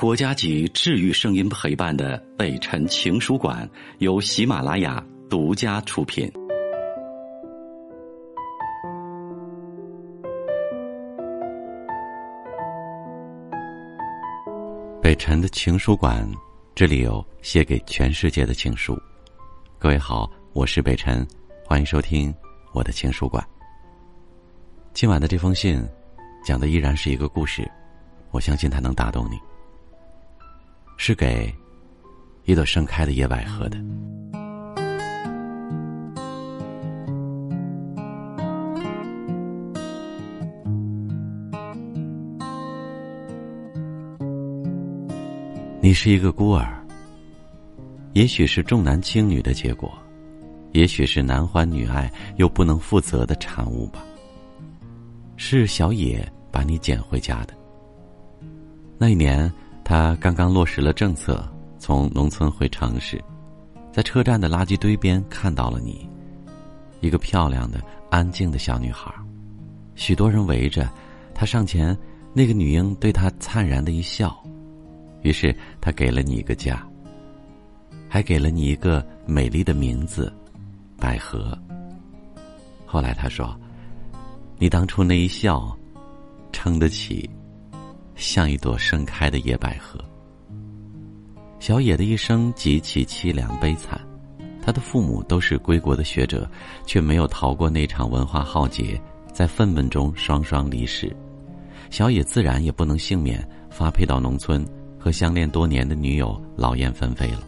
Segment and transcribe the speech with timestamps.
[0.00, 6.26] 国家级治愈声音陪伴的北辰情书馆由喜马拉雅独家出品。
[15.02, 16.26] 北辰的情书馆，
[16.74, 18.98] 这里有写给全世界的情书。
[19.78, 21.28] 各位好，我是北辰，
[21.66, 22.34] 欢迎收听
[22.72, 23.46] 我的情书馆。
[24.94, 25.86] 今晚的这封信，
[26.42, 27.70] 讲的依然是一个故事，
[28.30, 29.38] 我相信它能打动你。
[31.02, 31.50] 是给
[32.44, 33.78] 一朵盛开的野百合的。
[45.80, 46.68] 你是一个孤儿，
[48.12, 49.90] 也许是重男轻女的结果，
[50.72, 54.04] 也许是男欢女爱又不能负责的产物吧。
[55.38, 57.54] 是小野把你捡回家的。
[58.98, 59.50] 那一年。
[59.90, 61.44] 他刚刚落实了政策，
[61.76, 63.20] 从农村回城市，
[63.90, 66.08] 在车站的垃圾堆边看到了你，
[67.00, 69.12] 一个漂亮的、安静的小女孩，
[69.96, 70.88] 许多人围着，
[71.34, 71.98] 他上前，
[72.32, 74.40] 那个女婴对他灿然的一笑，
[75.22, 76.86] 于是他给了你一个家，
[78.08, 80.32] 还给了你一个美丽的名字，
[80.98, 81.58] 百合。
[82.86, 83.58] 后来他说，
[84.56, 85.76] 你当初那一笑，
[86.52, 87.28] 撑得起。
[88.20, 89.98] 像一朵盛开的野百合。
[91.58, 93.98] 小野的一生极其凄凉悲惨，
[94.62, 96.48] 他的父母都是归国的学者，
[96.86, 99.00] 却没有逃过那场文化浩劫，
[99.32, 101.14] 在愤懑中双双离世。
[101.88, 104.64] 小野自然也不能幸免，发配到农村，
[104.98, 107.42] 和相恋多年的女友劳燕分飞了。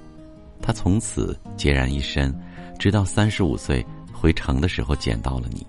[0.61, 2.35] 他从此孑然一身，
[2.79, 5.67] 直到三十五岁回城的时候捡到了你。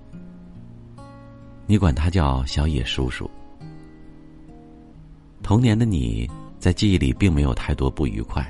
[1.65, 3.29] 你管他叫小野叔叔。
[5.43, 6.27] 童年的你
[6.57, 8.43] 在记忆里并没有太多不愉快，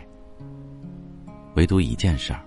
[1.56, 2.40] 唯独一件事儿。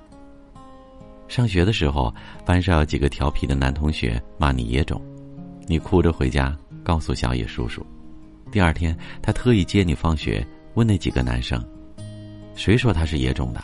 [1.26, 2.14] 上学的时候，
[2.44, 5.02] 班上有几个调皮的男同学骂你野种，
[5.66, 7.84] 你哭着回家告诉小野叔叔。
[8.52, 11.60] 第二天，他特意接你放学，问那几个男生
[12.54, 13.60] ：“谁说他是野种的？”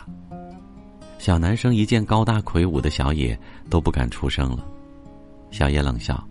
[1.17, 3.39] 小男生一见高大魁梧的小野，
[3.69, 4.67] 都不敢出声了。
[5.49, 6.21] 小野冷笑：“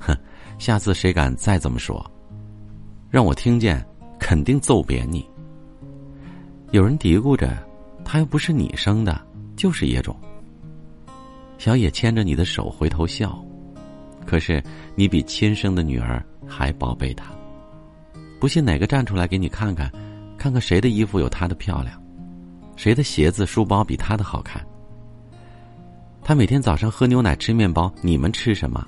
[0.00, 0.12] 哼，
[0.58, 2.04] 下次谁敢再这么说，
[3.08, 3.80] 让我听见。”
[4.22, 5.28] 肯定揍扁你。
[6.70, 7.58] 有人嘀咕着，
[8.04, 9.20] 他又不是你生的，
[9.56, 10.16] 就是野种。
[11.58, 13.44] 小野牵着你的手回头笑，
[14.24, 14.62] 可是
[14.94, 17.26] 你比亲生的女儿还宝贝他。
[18.40, 19.90] 不信哪个站出来给你看看，
[20.38, 22.00] 看看谁的衣服有他的漂亮，
[22.76, 24.64] 谁的鞋子书包比他的好看。
[26.22, 28.86] 他每天早上喝牛奶吃面包，你们吃什么？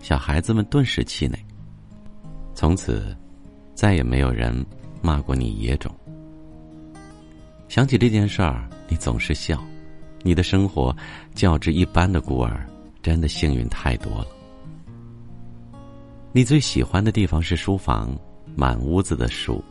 [0.00, 1.38] 小孩子们顿时气馁。
[2.54, 3.14] 从此。
[3.74, 4.54] 再也没有人
[5.00, 5.92] 骂过你野种。
[7.68, 9.62] 想起这件事儿，你总是笑。
[10.22, 10.94] 你的生活
[11.34, 12.64] 较之一般的孤儿，
[13.02, 14.26] 真的幸运太多了。
[16.30, 18.16] 你最喜欢的地方是书房，
[18.54, 19.62] 满屋子的书，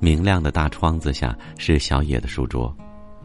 [0.00, 2.74] 明亮的大窗子下是小野的书桌。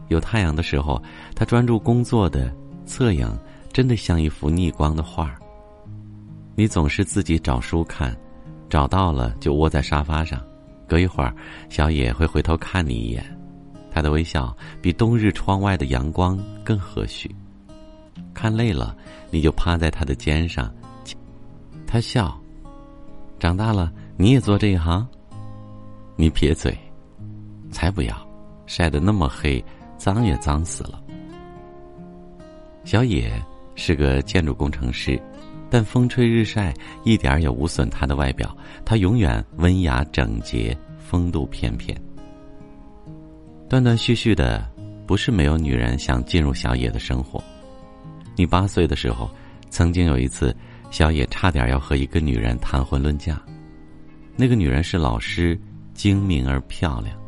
[0.08, 1.02] 有太阳的时候，
[1.34, 2.54] 他专注工作的
[2.84, 3.28] 侧影，
[3.72, 5.36] 真的像一幅逆光的画儿。
[6.54, 8.16] 你总是自己找书看。
[8.68, 10.40] 找到了，就窝在沙发上，
[10.88, 11.34] 隔一会儿，
[11.68, 13.24] 小野会回头看你一眼，
[13.90, 17.30] 他的微笑比冬日窗外的阳光更和煦。
[18.34, 18.96] 看累了，
[19.30, 20.72] 你就趴在他的肩上，
[21.86, 22.38] 他笑。
[23.38, 25.06] 长大了，你也做这一行？
[26.16, 26.76] 你撇嘴，
[27.70, 28.28] 才不要，
[28.66, 29.62] 晒得那么黑，
[29.98, 31.02] 脏也脏死了。
[32.84, 33.30] 小野
[33.74, 35.20] 是个建筑工程师。
[35.68, 36.72] 但风吹日晒，
[37.04, 38.56] 一点也无损他的外表。
[38.84, 41.96] 他永远温雅整洁，风度翩翩。
[43.68, 44.64] 断断续续的，
[45.06, 47.42] 不是没有女人想进入小野的生活。
[48.36, 49.28] 你八岁的时候，
[49.68, 50.54] 曾经有一次，
[50.90, 53.42] 小野差点要和一个女人谈婚论嫁。
[54.36, 55.60] 那个女人是老师，
[55.94, 57.18] 精明而漂亮。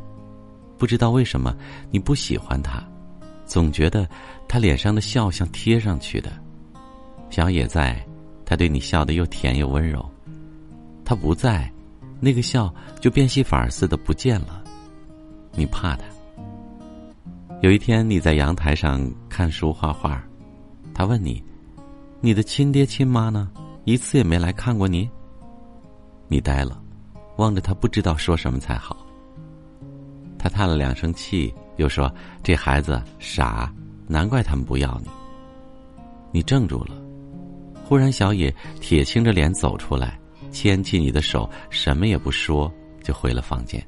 [0.79, 1.57] 不知道为什么，
[1.91, 2.81] 你不喜欢她，
[3.45, 4.09] 总觉得
[4.47, 6.31] 她脸上的笑像贴上去的。
[7.31, 8.01] 小野在。
[8.49, 10.03] 他对你笑得又甜又温柔，
[11.05, 11.71] 他不在，
[12.19, 14.65] 那个笑就变戏法似的不见了。
[15.53, 16.05] 你怕他。
[17.61, 20.25] 有一天你在阳台上看书画画，
[20.95, 21.45] 他问你
[22.23, 23.51] ：“你的亲爹亲妈呢？
[23.85, 25.07] 一次也没来看过你。”
[26.27, 26.81] 你呆了，
[27.37, 28.97] 望着他不知道说什么才好。
[30.39, 32.11] 他叹了两声气，又说
[32.43, 33.71] ：“这孩子傻，
[34.07, 35.11] 难怪他们不要你。”
[36.33, 36.95] 你怔住了。
[37.89, 40.21] 忽然，小野铁青着脸走出来，
[40.53, 42.71] 牵起你的手，什么也不说，
[43.03, 43.83] 就回了房间。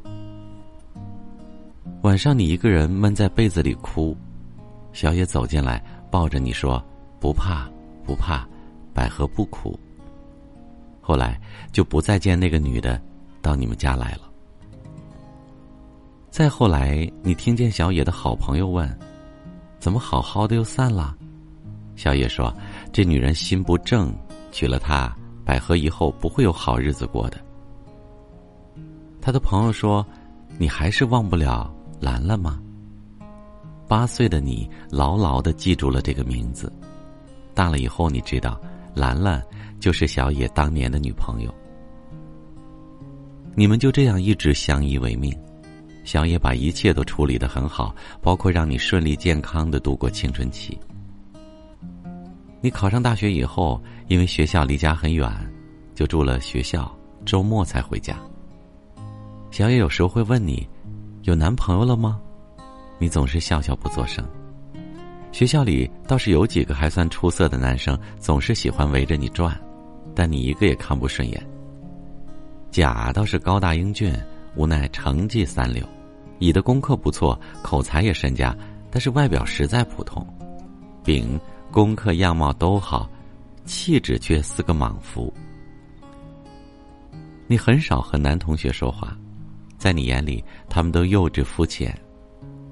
[2.01, 4.17] 晚上你一个人闷在被子里哭，
[4.95, 6.83] 小野走进来抱着你说
[7.21, 7.71] ：“不怕，
[8.03, 8.49] 不怕，
[8.95, 9.79] 百合不苦。”
[11.03, 11.39] 后来
[11.71, 12.99] 就不再见那个女的
[13.43, 14.23] 到你们家来了。
[16.31, 18.99] 再后来，你听见小野的好朋友问
[19.79, 21.15] ：“怎么好好的又散了？”
[21.97, 22.51] 小野说
[22.93, 24.15] ：“这女人心不正，
[24.53, 25.15] 娶了她，
[25.45, 27.39] 百合以后不会有好日子过的。”
[29.23, 30.05] 他的朋友说
[30.59, 32.59] ：“你还是忘不了。”兰兰吗？
[33.87, 36.73] 八岁的你牢牢的记住了这个名字，
[37.53, 38.59] 大了以后你知道，
[38.95, 39.43] 兰兰
[39.79, 41.55] 就是小野当年的女朋友。
[43.55, 45.37] 你们就这样一直相依为命，
[46.05, 50.79] 小野把一切都处理的很好，包括让你顺利健康的度过青春期。
[52.61, 55.31] 你考上大学以后，因为学校离家很远，
[55.95, 56.91] 就住了学校，
[57.25, 58.17] 周末才回家。
[59.51, 60.69] 小野有时候会问你。
[61.25, 62.19] 有男朋友了吗？
[62.99, 64.25] 你总是笑笑不作声。
[65.33, 69.55] 学校里倒是有几个还算出色的男生，总是喜欢围着你转，
[70.15, 71.47] 但你一个也看不顺眼。
[72.71, 74.15] 甲倒是高大英俊，
[74.57, 75.85] 无奈成绩三流；
[76.39, 78.57] 乙的功课不错，口才也甚佳，
[78.91, 80.27] 但是外表实在普通。
[81.05, 81.39] 丙
[81.71, 83.09] 功课样貌都好，
[83.65, 85.33] 气质却似个莽夫。
[87.47, 89.17] 你很少和男同学说话。
[89.79, 91.97] 在你眼里，他们都幼稚肤浅，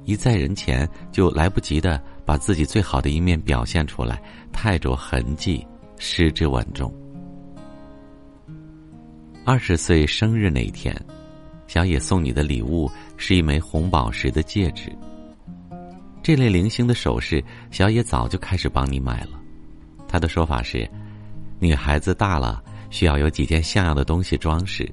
[0.04, 4.20] 一在人前就来不及的把自己最好的一面表现出来，
[4.52, 5.66] 太着痕迹，
[5.96, 6.92] 失之稳重。
[9.44, 10.94] 二十岁生日那一天，
[11.66, 14.92] 小野送你的礼物是一枚红宝石的戒指。
[16.28, 19.40] 这类零星的首饰，小野早就开始帮你买了。
[20.06, 20.86] 他的说法是，
[21.58, 24.86] 女孩子大了，需要有几件像样的东西装饰。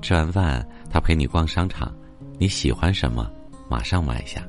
[0.00, 0.64] 吃完饭。
[0.88, 1.92] 他陪你逛商场，
[2.38, 3.28] 你喜欢什么，
[3.68, 4.40] 马上买下。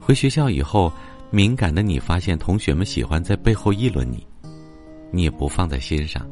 [0.00, 0.92] 回学校以后，
[1.30, 4.26] 敏感的你发现同学们喜欢在背后议论你，
[5.12, 6.28] 你也不放在心上，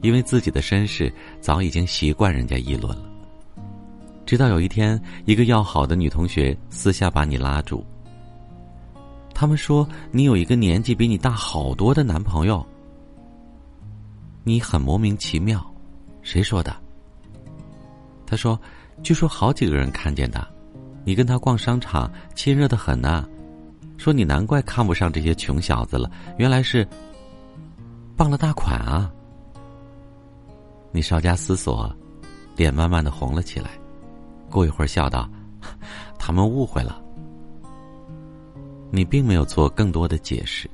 [0.00, 1.12] 因为自己的身世
[1.42, 3.09] 早已经习惯人家议论了。
[4.30, 7.84] 直到有一天，一个要好的女同学私下把你拉住，
[9.34, 12.64] 他们说你有一个年纪比你大好多的男朋友，
[14.44, 15.60] 你很莫名其妙，
[16.22, 16.72] 谁说的？
[18.24, 18.56] 他说
[19.02, 20.46] ：“据说好几个人看见的，
[21.04, 23.28] 你跟他逛商场，亲热的很呢。
[23.98, 26.86] 说你难怪看不上这些穷小子了，原来是
[28.16, 29.10] 傍了大款啊。”
[30.94, 31.92] 你稍加思索，
[32.54, 33.70] 脸慢慢的红了起来，
[34.50, 35.30] 过一会儿笑道
[36.18, 37.00] ：“他们误会了。”
[38.92, 40.68] 你并没有做更多的解释，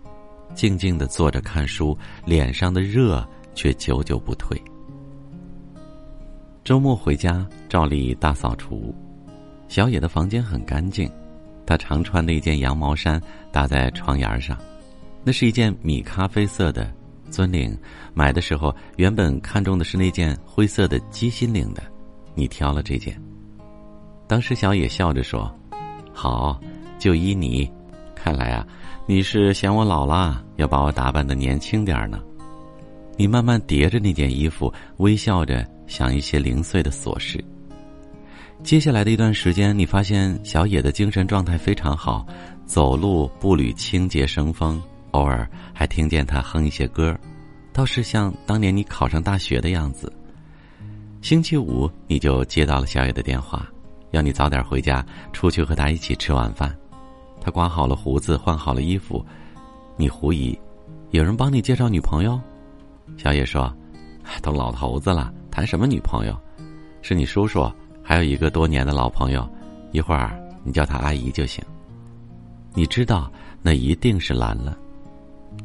[0.55, 3.23] 静静的坐着看书，脸上的热
[3.55, 4.61] 却久久不退。
[6.65, 8.95] 周末回家，照例大扫除。
[9.69, 11.11] 小野的房间很干净，
[11.67, 13.21] 他常穿的一件羊毛衫
[13.53, 14.57] 搭在床沿上，
[15.23, 16.91] 那是一件米咖啡色的
[17.31, 17.77] 尊领。
[18.15, 21.83] 买的时候原本看中的是那件灰色的鸡心领的，
[22.35, 23.21] 你挑了这件。
[24.27, 25.53] 当时小野笑着说
[26.13, 26.61] ：“好，
[26.99, 27.71] 就依你。
[28.15, 28.67] 看来啊，
[29.07, 32.21] 你是嫌我老了，要把我打扮的年轻点呢。”
[33.19, 35.67] 你慢慢叠着那件衣服，微笑着。
[35.87, 37.41] 想一些零碎的琐事。
[38.65, 42.27] 接下来的一段时间，你发现小野的精神状态非常好，
[42.65, 47.17] 走路步履清洁生风，偶尔还听见他哼一些歌，
[47.73, 50.13] 倒是像当年你考上大学的样子。
[51.23, 53.65] 星期五，你就接到了小野的电话，
[54.11, 56.75] 要你早点回家，出去和他一起吃晚饭。
[57.41, 59.25] 他刮好了胡子，换好了衣服，
[59.97, 60.59] 你狐疑：
[61.11, 62.41] 有人帮你介绍女朋友？
[63.17, 63.73] 小野说
[64.43, 66.39] ：“都老头子了。”谈什么女朋友？
[67.01, 67.71] 是你叔叔，
[68.03, 69.49] 还有一个多年的老朋友。
[69.93, 71.65] 一会儿你叫他阿姨就行。
[72.75, 73.31] 你知道，
[73.63, 74.77] 那一定是兰兰。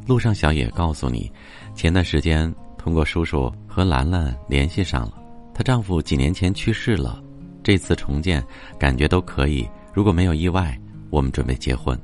[0.07, 1.29] 路上，小野告诉你，
[1.75, 5.13] 前段时间通过叔叔和兰兰联系上了。
[5.53, 7.21] 她丈夫几年前去世了，
[7.63, 8.43] 这次重建
[8.79, 9.67] 感觉都可以。
[9.93, 10.77] 如果没有意外，
[11.09, 11.99] 我们准备结婚。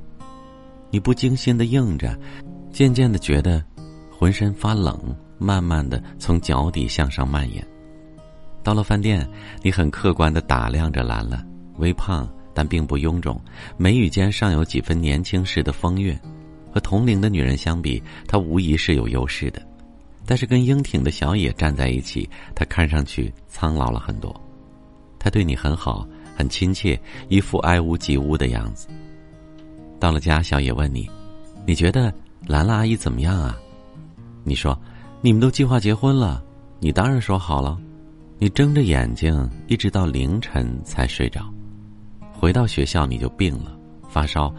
[0.90, 2.18] 你不经心的应着，
[2.70, 3.62] 渐渐的觉得
[4.10, 7.66] 浑身发冷，慢慢的从脚底向上蔓延。
[8.62, 9.28] 到了饭店，
[9.62, 11.46] 你很客观的打量着兰兰，
[11.78, 13.40] 微胖但并不臃肿，
[13.76, 16.18] 眉宇间尚有几分年轻时的风韵。
[16.70, 19.62] 和同龄的女人相比，她无疑是有优势的。
[20.26, 24.38] 但是跟英挺的小野站在一起，她看上去苍老了很多。
[25.18, 26.06] 他对你很好，
[26.36, 26.98] 很亲切，
[27.28, 28.88] 一副爱屋及乌的样子。
[29.98, 31.08] 到了家，小野问你
[31.66, 32.12] ：“你觉得
[32.46, 33.58] 兰兰阿姨怎么样啊？”
[34.44, 34.78] 你说
[35.20, 36.42] ：“你们都计划结婚了，
[36.80, 37.78] 你当然说好了。”
[38.40, 41.52] 你睁着眼睛一直到凌晨才睡着，
[42.32, 43.76] 回到学校你就病了，
[44.08, 44.54] 发烧。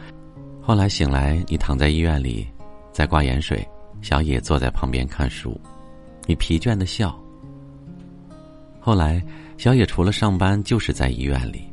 [0.62, 2.46] 后来醒来，你躺在医院里，
[2.92, 3.66] 在挂盐水，
[4.02, 5.58] 小野坐在旁边看书，
[6.26, 7.18] 你疲倦的笑。
[8.82, 9.24] 后来，
[9.60, 11.70] 小野除了上班就是在医院里，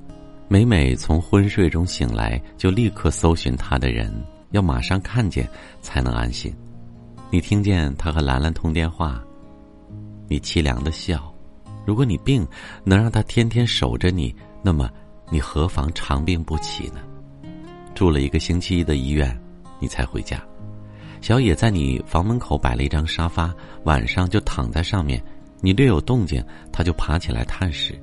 [0.48, 4.12] 每每从昏睡中醒来，就立刻搜寻他的人，
[4.50, 5.48] 要马上看见
[5.80, 6.52] 才能安心。
[7.30, 9.22] 你听见他和兰兰通电话，
[10.28, 11.32] 你凄凉的笑。
[11.86, 12.44] 如果你病
[12.82, 14.90] 能让他天天守着你，那么
[15.30, 16.98] 你何妨长病不起呢？
[17.94, 19.40] 住了一个星期的医院，
[19.78, 20.42] 你才回家。
[21.20, 25.22] 小野在你房门口摆了一张沙发，晚上就躺在上面。
[25.60, 27.98] 你略有动静，他就爬起来探视。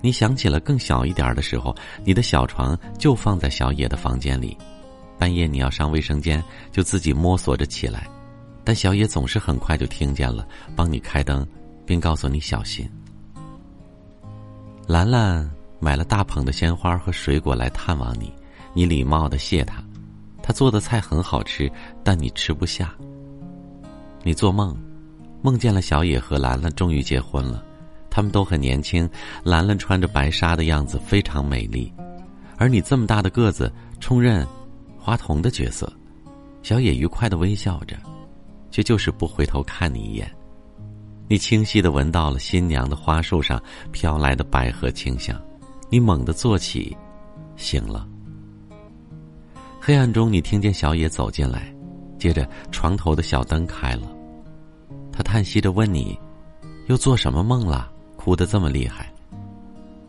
[0.00, 4.56] 你想起了更小一点的时候，你的小床就放在小野的房间里。
[5.18, 8.08] 半夜你要上卫生间，就自己摸索着起来，
[8.64, 11.46] 但小野总是很快就听见了，帮你开灯。
[11.84, 12.88] 并告诉你小心。
[14.86, 18.32] 兰兰买了大捧的鲜花和水果来探望你，
[18.72, 19.82] 你礼貌的谢他。
[20.42, 21.70] 他做的菜很好吃，
[22.04, 22.94] 但你吃不下。
[24.22, 24.76] 你做梦，
[25.42, 27.62] 梦见了小野和兰兰终于结婚了，
[28.08, 29.08] 他们都很年轻。
[29.42, 31.92] 兰兰穿着白纱的样子非常美丽，
[32.56, 34.46] 而你这么大的个子，充任
[34.96, 35.92] 花童的角色。
[36.62, 37.96] 小野愉快的微笑着，
[38.70, 40.30] 却就是不回头看你一眼。
[41.28, 45.36] 你清晰的闻到了新娘的花束上飘来的百合清香，
[45.90, 46.96] 你猛地坐起，
[47.56, 48.06] 醒了。
[49.80, 51.74] 黑暗中，你听见小野走进来，
[52.16, 54.02] 接着床头的小灯开了，
[55.22, 56.18] 叹息着问你
[56.88, 57.90] ：“又做什么梦了？
[58.16, 59.12] 哭得这么厉害？”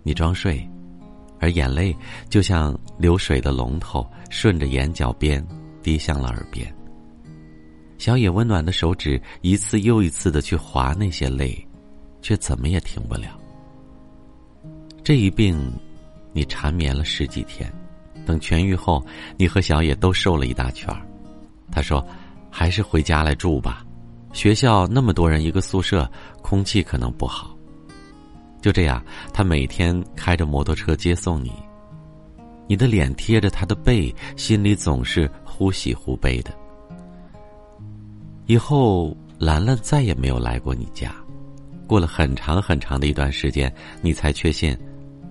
[0.03, 0.67] 你装睡，
[1.39, 1.95] 而眼泪
[2.29, 5.45] 就像流水的龙头，顺着眼角边
[5.81, 6.73] 滴向了耳边。
[7.97, 11.65] 小野温暖的手指一次又一次的去划那些泪，
[12.21, 13.39] 却怎么也停不了。
[15.03, 15.71] 这一病，
[16.33, 17.71] 你缠绵了十几天，
[18.25, 19.05] 等痊愈后，
[19.37, 21.01] 你和小野都瘦了一大圈儿。
[21.71, 22.05] 他说
[22.51, 23.85] ：“还是回家来住吧，
[24.33, 26.09] 学校那么多人一个宿舍，
[26.41, 27.55] 空气可能不好。”
[28.61, 31.51] 就这样，他每天开着摩托车接送你，
[32.67, 36.51] 你的脸贴着他的背，心里总是忽喜忽悲的。
[38.45, 41.13] 以后，兰兰再也没有来过你家。
[41.85, 44.75] 过了很长很长的一段时间，你才确信，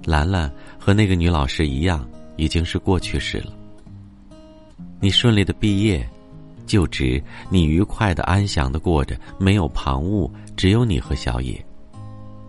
[0.05, 2.07] 兰兰和那个女老师一样，
[2.37, 3.53] 已经是过去式了。
[5.01, 6.07] 你顺利的毕业，
[6.73, 11.63] 就职，你愉快的、安详的过着，没有旁骛，只有你和小野。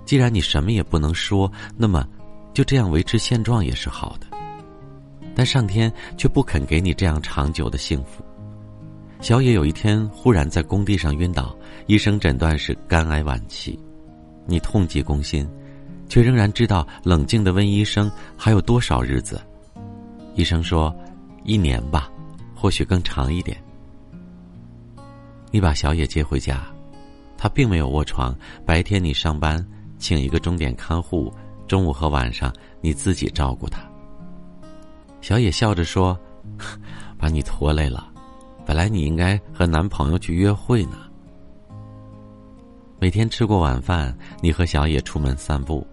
[0.05, 2.07] 既然你什么也不能说，那么，
[2.53, 4.27] 就这样维持现状也是好的。
[5.35, 8.23] 但上天却不肯给你这样长久的幸福。
[9.19, 11.53] 小野有一天忽然在工地上晕倒，
[11.87, 13.77] 医生诊断是肝癌晚期。
[14.45, 15.45] 你痛极攻心，
[16.07, 19.41] 却仍然知道冷静的问医生还有多少日子。
[20.35, 20.95] 医生说，
[21.43, 22.09] 一年吧，
[22.55, 23.61] 或许更长一点。
[25.53, 26.65] 你把小野接回家，
[27.37, 28.35] 他并没有卧床。
[28.65, 29.63] 白天你上班，
[29.99, 31.31] 请一个钟点看护，
[31.67, 33.87] 中午和晚上你自己照顾他。
[35.21, 36.19] 小野笑着说
[37.19, 38.11] ：“把你拖累了。”
[38.65, 40.97] 本来你应该和男朋友去约会呢。
[42.97, 45.85] 每天吃过晚饭，你和小野出门散步，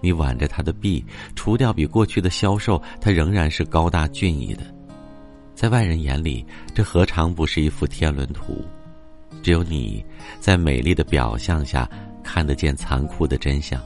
[0.00, 1.04] 你挽着他的臂，
[1.36, 4.62] 除掉比过去的消瘦，他仍然是高大俊逸的。
[5.54, 8.64] 在外人眼里，这何尝不是一幅天伦图？
[9.42, 10.04] 只有你
[10.40, 11.88] 在美丽的表象下
[12.22, 13.80] 看得见残酷的真相。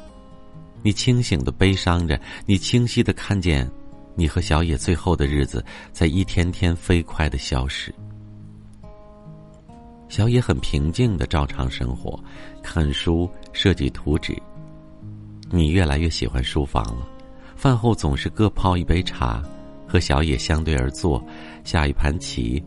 [0.83, 3.69] 你清醒的悲伤着，你清晰的看见，
[4.15, 7.93] 你和小野最后的日子在一天天飞快的消失。
[10.09, 12.23] 小野很平静的照常生活，
[12.63, 14.37] 看书、设计图纸。
[15.51, 17.09] 你越来越喜欢书房了，
[17.57, 19.43] 饭后总是各泡一杯茶，
[19.87, 21.21] 和小野相对而坐，
[21.65, 22.63] 下一盘棋，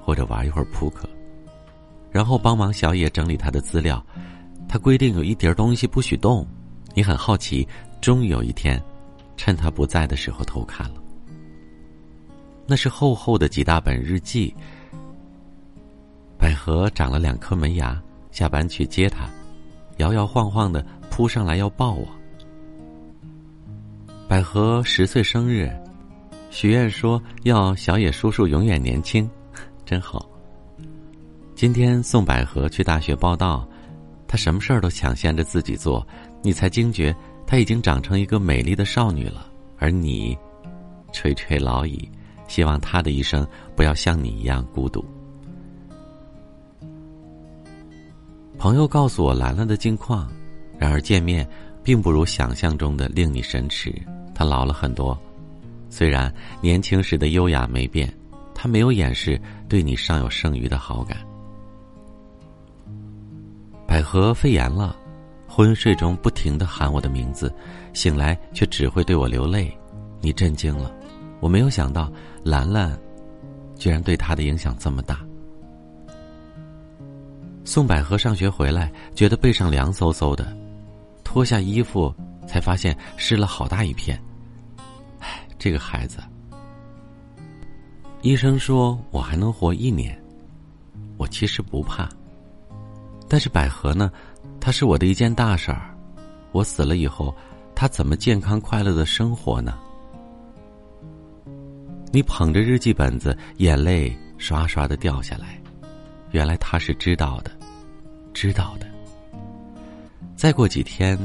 [0.00, 1.06] 或者玩一会儿扑克，
[2.10, 4.04] 然后帮忙小野整理他的资料。
[4.68, 6.46] 他规定有一叠东西不许动，
[6.94, 7.66] 你很好奇，
[8.00, 8.80] 终于有一天，
[9.36, 11.02] 趁他不在的时候偷看了。
[12.66, 14.54] 那是厚厚的几大本日记。
[16.38, 18.00] 百合长了两颗门牙，
[18.30, 19.28] 下班去接他，
[19.96, 22.06] 摇摇晃晃的扑上来要抱我。
[24.28, 25.68] 百合十岁生日，
[26.50, 29.28] 许愿说要小野叔叔永远年轻，
[29.84, 30.24] 真好。
[31.60, 33.68] 今天送百合去大学报道，
[34.26, 36.06] 她什么事儿都抢先着自己做，
[36.42, 37.14] 你才惊觉
[37.46, 40.34] 她已经长成一个美丽的少女了，而你，
[41.12, 42.10] 垂垂老矣，
[42.48, 45.04] 希望她的一生不要像你一样孤独。
[48.56, 50.32] 朋友告诉我兰兰的近况，
[50.78, 51.46] 然而见面，
[51.84, 53.94] 并不如想象中的令你神驰。
[54.34, 55.14] 她老了很多，
[55.90, 58.10] 虽然年轻时的优雅没变，
[58.54, 59.38] 她没有掩饰
[59.68, 61.18] 对你尚有剩余的好感。
[63.90, 64.94] 百合肺炎了，
[65.48, 67.52] 昏睡中不停的喊我的名字，
[67.92, 69.76] 醒来却只会对我流泪。
[70.20, 70.94] 你震惊了，
[71.40, 72.08] 我没有想到
[72.44, 72.96] 兰兰，
[73.74, 75.18] 居然对他的影响这么大。
[77.64, 80.56] 送百合上学回来，觉得背上凉飕飕的，
[81.24, 82.14] 脱下衣服
[82.46, 84.16] 才发现湿了好大一片。
[85.18, 86.20] 唉，这个孩子。
[88.22, 90.16] 医生说我还能活一年，
[91.16, 92.08] 我其实不怕。
[93.30, 94.10] 但是百合呢，
[94.60, 95.96] 她是我的一件大事儿，
[96.50, 97.32] 我死了以后，
[97.76, 99.78] 她怎么健康快乐的生活呢？
[102.12, 105.56] 你捧着日记本子，眼泪刷刷的掉下来。
[106.32, 107.52] 原来他是知道的，
[108.34, 108.86] 知道的。
[110.34, 111.16] 再过几天，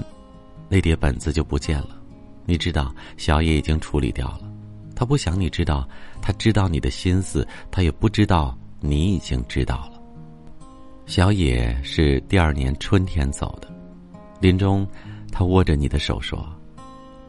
[0.70, 2.00] 那叠本子就不见了。
[2.46, 4.42] 你知道，小野已经处理掉了。
[4.96, 5.90] 他不想你知道，
[6.22, 9.95] 他知道你的心思，他也不知道你已经知道了。
[11.06, 13.70] 小野是第二年春天走的，
[14.42, 14.88] 临终，
[15.32, 16.44] 他握着你的手说：“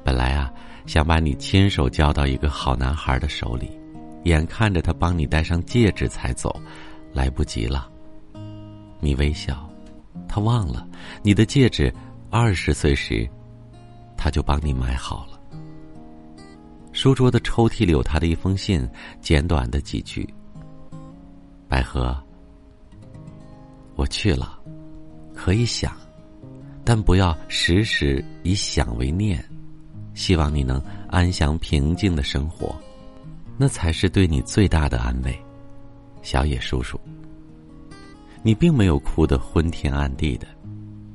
[0.02, 0.50] 本来啊，
[0.86, 3.70] 想把你亲手交到一个好男孩的手里，
[4.24, 6.54] 眼看着他帮你戴上戒指才走。”
[7.12, 7.90] 来不及了。
[9.00, 9.66] 你微笑，
[10.28, 10.86] 他忘了
[11.22, 11.90] 你的戒指。
[12.28, 13.26] 二十岁时，
[14.18, 15.40] 他就帮你买好了。
[16.92, 18.86] 书桌的抽屉里有他的一封信，
[19.22, 20.28] 简短的几句
[21.68, 22.14] ：“百合，
[23.96, 24.58] 我去了，
[25.34, 25.96] 可以想，
[26.84, 29.44] 但不要时时以想为念。
[30.14, 32.74] 希望你能安详平静的生活，
[33.58, 35.36] 那才是对你最大的安慰。”
[36.22, 37.00] 小野叔叔，
[38.42, 40.46] 你并没有哭得昏天暗地的。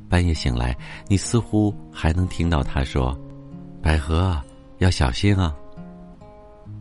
[0.09, 0.75] 半夜醒来，
[1.07, 3.17] 你似乎还能听到他说
[3.81, 4.39] ：“百合，
[4.79, 5.55] 要小心啊。”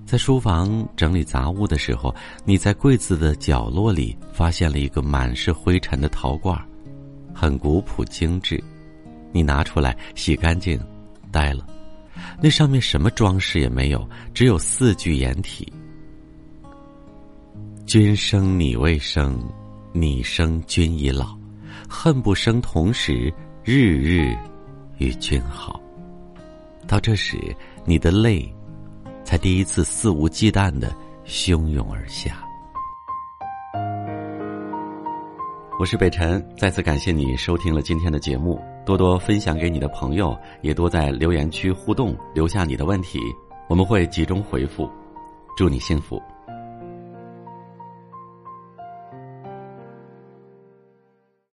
[0.06, 2.14] 在书房整理杂物的时候，
[2.44, 6.60] 你在柜子的角落里发现了一个满是灰尘的陶罐，
[7.32, 8.62] 很古朴精致。
[9.32, 10.80] 你拿出来洗干净，
[11.30, 11.64] 呆了，
[12.42, 15.72] 那上面什么装饰也没有，只有四句掩体。
[17.86, 19.38] 君生你未生，
[19.92, 21.38] 你生君已老，
[21.88, 24.36] 恨不生同时，日日
[24.98, 25.80] 与君好。
[26.88, 27.38] 到这时，
[27.84, 28.52] 你的泪
[29.30, 30.92] 才第一次肆无忌惮的
[31.24, 32.44] 汹涌而下。
[35.78, 43.20] 我是北辰，再次感谢你收听了今天的节目，多多分享给你的朋友，也多在留言区互动，留下你的问题，
[43.68, 44.90] 我们会集中回复。
[45.56, 46.20] 祝你幸福。